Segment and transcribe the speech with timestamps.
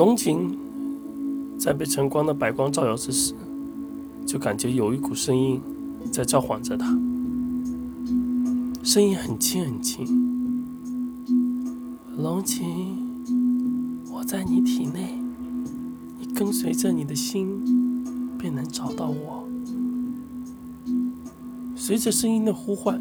[0.00, 0.56] 龙井
[1.58, 3.34] 在被晨光的白光照耀之时，
[4.24, 5.60] 就感觉有一股声音
[6.10, 6.98] 在召唤着他，
[8.82, 10.64] 声音很轻很轻。
[12.16, 12.64] 龙井，
[14.10, 15.18] 我在你体内，
[16.18, 17.46] 你跟随着你的心，
[18.38, 19.46] 便能找到我。
[21.76, 22.98] 随着声音的呼唤，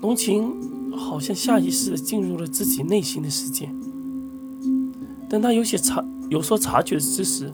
[0.00, 0.50] 龙琴
[0.96, 3.68] 好像下意识地进入了自己内心的世界。
[5.28, 7.52] 等他有些察有所察觉之时，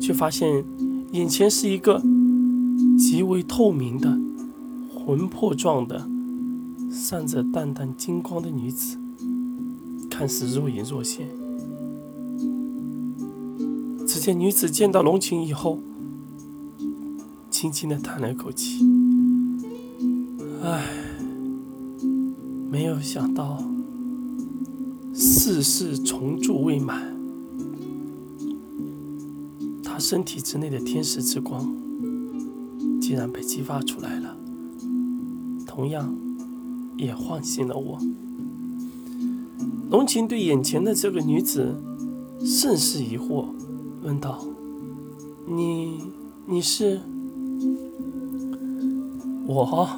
[0.00, 0.64] 却发现
[1.12, 2.00] 眼前是一个
[2.98, 4.18] 极为透明的、
[4.94, 6.08] 魂魄状的、
[6.90, 8.96] 散着淡淡金光的女子，
[10.08, 11.28] 看似若隐若现。
[14.06, 15.78] 只见女子见到龙琴以后，
[17.50, 18.84] 轻轻的叹了一口气
[20.62, 20.84] ：“唉，
[22.70, 23.62] 没有想到
[25.42, 27.02] 世事重铸未满，
[29.82, 31.68] 他身体之内的天使之光
[33.00, 34.36] 竟然被激发出来了，
[35.66, 36.14] 同样
[36.96, 37.98] 也唤醒了我。”
[39.90, 41.74] 龙琴对眼前的这个女子
[42.44, 43.46] 甚是疑惑，
[44.04, 44.46] 问道
[45.44, 46.04] ：“你，
[46.46, 47.00] 你是？”
[49.44, 49.88] 我，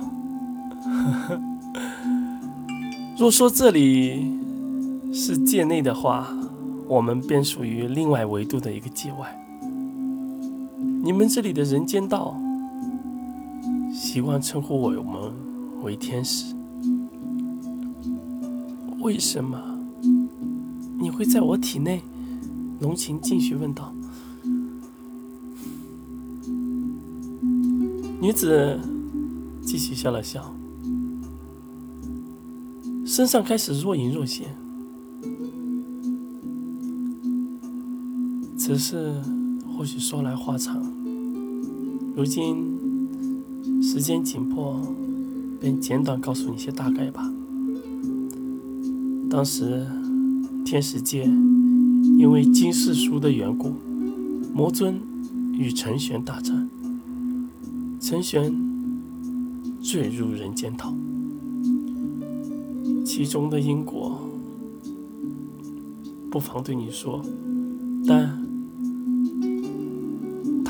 [3.19, 4.43] 若说这里
[5.17, 6.29] 是界内的话，
[6.89, 9.33] 我们便属于另外维度的一个界外。
[11.05, 12.37] 你们这里的人间道
[13.93, 15.33] 习惯称呼我们
[15.85, 16.53] 为天使，
[19.03, 19.79] 为什么
[20.99, 22.03] 你会在我体内？
[22.81, 23.95] 龙琴继续问道。
[28.21, 28.81] 女子。
[29.67, 30.55] 继续笑了笑，
[33.07, 34.47] 身上开始若隐若现。
[38.57, 39.21] 此事
[39.77, 40.83] 或许说来话长，
[42.17, 44.81] 如今时间紧迫，
[45.61, 47.31] 便简短告诉你些大概吧。
[49.29, 49.87] 当时
[50.65, 51.25] 天使界
[52.19, 53.73] 因为金世书的缘故，
[54.55, 55.01] 魔尊
[55.53, 56.69] 与陈玄大战，
[58.01, 58.53] 陈玄。
[59.83, 60.95] 坠入人间道，
[63.05, 64.19] 其中的因果
[66.31, 67.23] 不妨对你说，
[68.07, 68.44] 但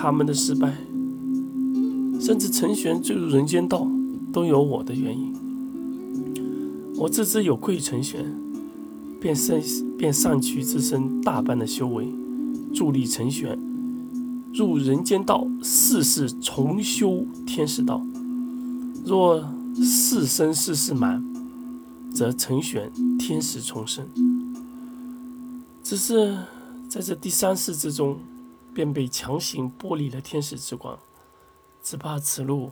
[0.04, 0.70] 他们的失败，
[2.20, 3.88] 甚至陈玄坠入人间道，
[4.30, 5.32] 都有我的原因。
[6.94, 8.22] 我自知有愧陈玄，
[9.18, 9.58] 便上
[9.96, 12.12] 便上去自身大半的修为，
[12.74, 13.58] 助力陈玄
[14.52, 18.04] 入人间道，世世重修天使道。
[19.06, 19.42] 若
[19.74, 21.24] 世生世世满，
[22.12, 24.06] 则成玄天使重生。
[25.82, 26.36] 只是
[26.90, 28.18] 在这第三世之中，
[28.74, 30.98] 便被强行剥离了天使之光，
[31.82, 32.70] 只怕此路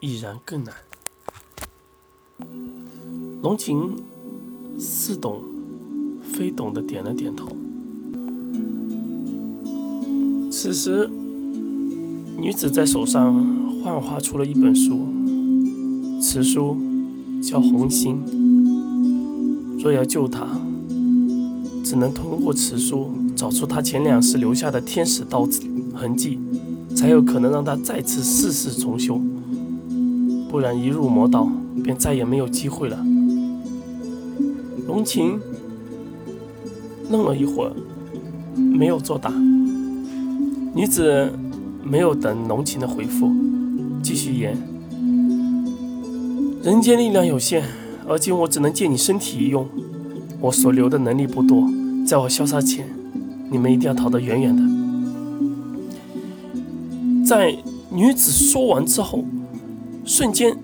[0.00, 0.74] 已然更难。
[3.42, 3.96] 龙琴
[4.78, 5.44] 似懂
[6.22, 7.48] 非懂的点了点头。
[10.50, 11.08] 此时，
[12.36, 13.68] 女子在手上。
[13.80, 15.06] 幻化出了一本书，
[16.20, 16.76] 此书
[17.40, 18.20] 叫《红星》。
[19.80, 20.48] 若要救他，
[21.84, 25.48] 只能通过此书找出他前两世留下的天使刀
[25.94, 26.40] 痕迹，
[26.96, 29.20] 才有可能让他再次世世重修。
[30.50, 31.48] 不然，一入魔道
[31.84, 32.98] 便再也没有机会了。
[34.88, 35.38] 龙琴
[37.10, 37.72] 愣了一会儿，
[38.56, 39.30] 没有作答。
[40.74, 41.30] 女子
[41.84, 43.30] 没有等龙琴的回复。
[44.02, 44.56] 继续言，
[46.64, 47.62] 人间力量有限，
[48.08, 49.64] 而今我只能借你身体一用，
[50.40, 51.68] 我所留的能力不多，
[52.04, 52.88] 在我消杀前，
[53.50, 54.62] 你们一定要逃得远远的。
[57.26, 57.56] 在
[57.90, 59.24] 女子说完之后，
[60.04, 60.56] 瞬间，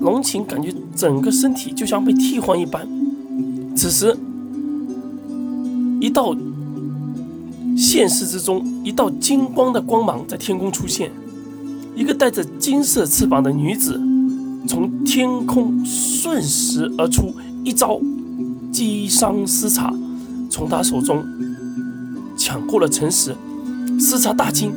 [0.00, 2.86] 龙琴感觉整个身体就像被替换一般。
[3.74, 4.16] 此时，
[6.00, 6.36] 一道
[7.76, 11.10] 现实之中一道金光的光芒在天空出现。
[11.94, 14.00] 一个带着金色翅膀的女子
[14.68, 17.34] 从天空瞬时而出，
[17.64, 18.00] 一招
[18.70, 19.92] 击伤司察，
[20.48, 21.24] 从她手中
[22.48, 23.36] 抢过了城石。
[24.00, 24.72] 司察大惊：“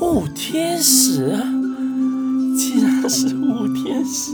[0.00, 1.36] 雾天使，
[2.56, 4.32] 竟然是雾天使！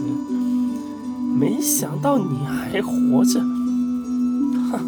[1.37, 3.41] 没想到你还活着，
[4.71, 4.79] 哈，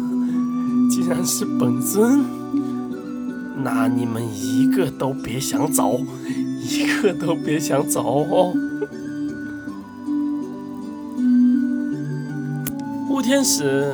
[0.89, 2.21] 竟然是本尊！”
[3.61, 5.99] 那你们一个都别想走，
[6.61, 8.53] 一个都别想走哦！
[13.11, 13.93] 雾天使